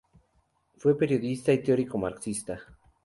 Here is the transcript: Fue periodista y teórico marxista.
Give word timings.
Fue 0.79 0.97
periodista 0.97 1.53
y 1.53 1.59
teórico 1.61 1.99
marxista. 1.99 2.59